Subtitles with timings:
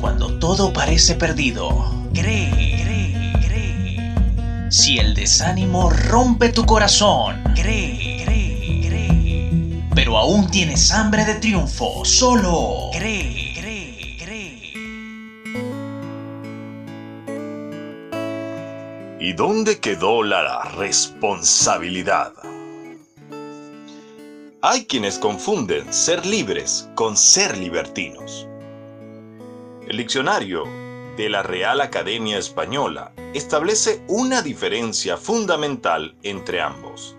[0.00, 1.68] Cuando todo parece perdido,
[2.12, 2.50] cree,
[2.82, 4.70] cree, cree.
[4.70, 9.82] Si el desánimo rompe tu corazón, cree, cree, cree.
[9.94, 14.72] Pero aún tienes hambre de triunfo, solo cree, cree, cree.
[19.20, 22.32] ¿Y dónde quedó la responsabilidad?
[24.66, 28.48] Hay quienes confunden ser libres con ser libertinos.
[29.94, 30.64] El diccionario
[31.16, 37.14] de la Real Academia Española establece una diferencia fundamental entre ambos.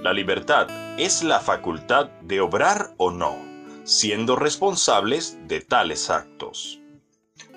[0.00, 0.66] La libertad
[0.98, 3.36] es la facultad de obrar o no,
[3.84, 6.80] siendo responsables de tales actos.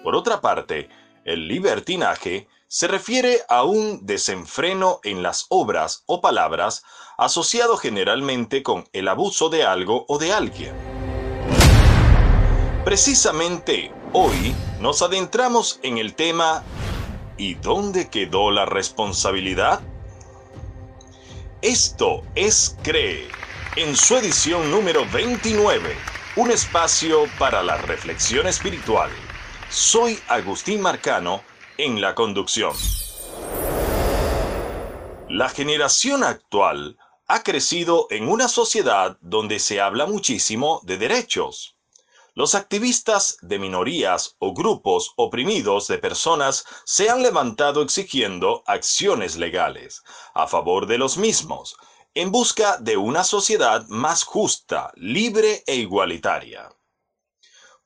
[0.03, 0.89] Por otra parte,
[1.23, 6.83] el libertinaje se refiere a un desenfreno en las obras o palabras
[7.17, 10.75] asociado generalmente con el abuso de algo o de alguien.
[12.83, 16.63] Precisamente hoy nos adentramos en el tema
[17.37, 19.81] ¿Y dónde quedó la responsabilidad?
[21.61, 23.27] Esto es CREE,
[23.75, 25.95] en su edición número 29,
[26.35, 29.11] un espacio para la reflexión espiritual.
[29.69, 31.43] Soy Agustín Marcano
[31.77, 32.73] en la conducción.
[35.29, 36.97] La generación actual
[37.27, 41.76] ha crecido en una sociedad donde se habla muchísimo de derechos.
[42.37, 50.03] Los activistas de minorías o grupos oprimidos de personas se han levantado exigiendo acciones legales
[50.35, 51.77] a favor de los mismos,
[52.13, 56.69] en busca de una sociedad más justa, libre e igualitaria.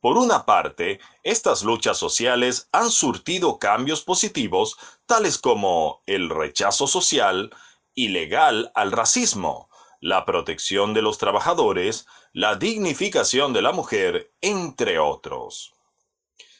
[0.01, 7.55] Por una parte, estas luchas sociales han surtido cambios positivos tales como el rechazo social
[7.93, 9.69] y legal al racismo,
[10.01, 15.73] la protección de los trabajadores, la dignificación de la mujer, entre otros.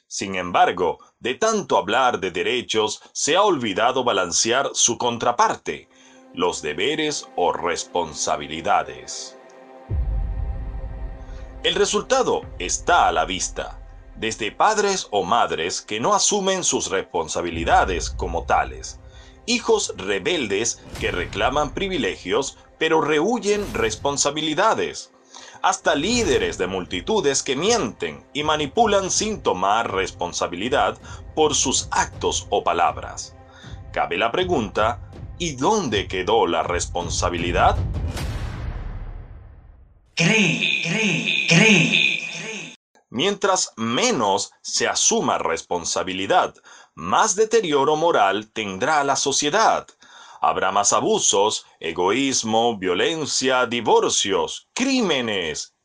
[0.05, 5.87] Sin embargo, de tanto hablar de derechos, se ha olvidado balancear su contraparte,
[6.33, 9.37] los deberes o responsabilidades.
[11.63, 13.79] El resultado está a la vista,
[14.17, 18.99] desde padres o madres que no asumen sus responsabilidades como tales,
[19.45, 25.13] hijos rebeldes que reclaman privilegios pero rehuyen responsabilidades,
[25.61, 30.97] hasta líderes de multitudes que mienten y manipulan sin tomar responsabilidad
[31.35, 33.35] por sus actos o palabras.
[33.91, 34.99] Cabe la pregunta,
[35.37, 37.77] ¿y dónde quedó la responsabilidad?
[40.15, 42.11] Cree, cree, cree.
[43.09, 46.55] Mientras menos se asuma responsabilidad,
[46.95, 49.85] más deterioro moral tendrá la sociedad.
[50.41, 55.75] Habrá más abusos, egoísmo, violencia, divorcios, crímenes,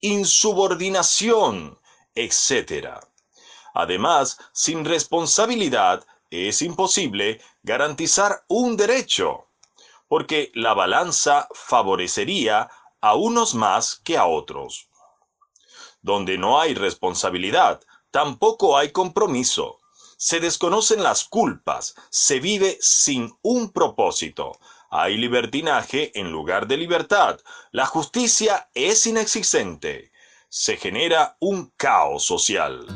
[0.00, 1.78] insubordinación,
[2.14, 2.98] etc.
[3.74, 9.48] Además, sin responsabilidad es imposible garantizar un derecho,
[10.08, 12.70] porque la balanza favorecería
[13.02, 14.88] a unos más que a otros.
[16.00, 19.79] Donde no hay responsabilidad, tampoco hay compromiso.
[20.22, 24.52] Se desconocen las culpas, se vive sin un propósito.
[24.90, 27.40] Hay libertinaje en lugar de libertad.
[27.72, 30.12] La justicia es inexistente.
[30.50, 32.86] Se genera un caos social.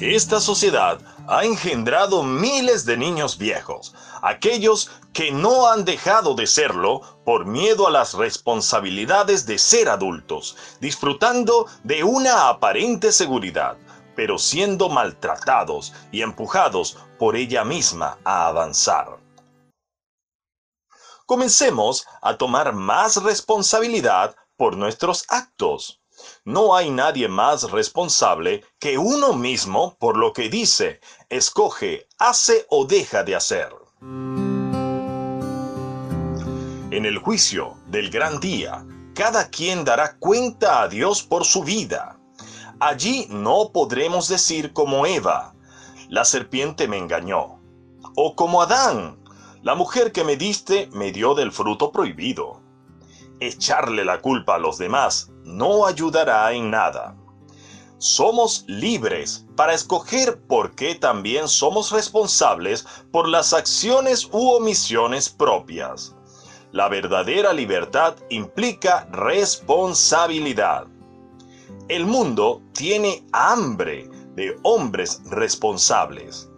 [0.00, 0.98] Esta sociedad
[1.28, 7.86] ha engendrado miles de niños viejos, aquellos que no han dejado de serlo por miedo
[7.86, 13.76] a las responsabilidades de ser adultos, disfrutando de una aparente seguridad,
[14.20, 19.18] pero siendo maltratados y empujados por ella misma a avanzar.
[21.24, 26.02] Comencemos a tomar más responsabilidad por nuestros actos
[26.44, 32.84] no hay nadie más responsable que uno mismo por lo que dice, escoge, hace o
[32.84, 33.72] deja de hacer.
[36.90, 42.19] En el juicio del gran día, cada quien dará cuenta a Dios por su vida.
[42.80, 45.54] Allí no podremos decir como Eva,
[46.08, 47.60] la serpiente me engañó,
[48.16, 49.22] o como Adán,
[49.62, 52.62] la mujer que me diste me dio del fruto prohibido.
[53.38, 57.18] Echarle la culpa a los demás no ayudará en nada.
[57.98, 66.16] Somos libres para escoger por qué también somos responsables por las acciones u omisiones propias.
[66.72, 70.86] La verdadera libertad implica responsabilidad.
[71.90, 76.48] El mundo tiene hambre de hombres responsables,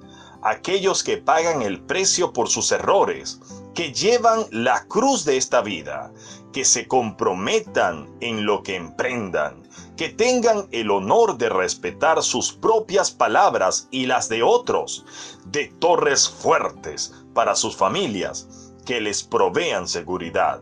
[0.42, 3.40] aquellos que pagan el precio por sus errores,
[3.74, 6.12] que llevan la cruz de esta vida,
[6.52, 13.10] que se comprometan en lo que emprendan, que tengan el honor de respetar sus propias
[13.10, 15.06] palabras y las de otros,
[15.46, 20.60] de torres fuertes para sus familias, que les provean seguridad.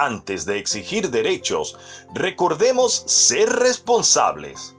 [0.00, 1.76] Antes de exigir derechos,
[2.14, 4.74] recordemos ser responsables.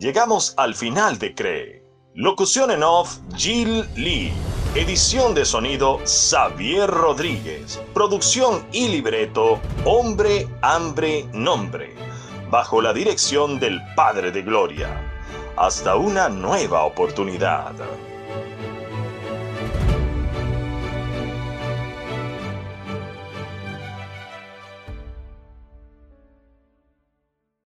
[0.00, 1.84] Llegamos al final de CREE.
[2.12, 4.32] Locución en off, Jill Lee.
[4.74, 7.80] Edición de sonido, Xavier Rodríguez.
[7.94, 11.94] Producción y libreto, Hombre, Hambre, Nombre.
[12.50, 14.88] Bajo la dirección del Padre de Gloria.
[15.56, 17.74] Hasta una nueva oportunidad.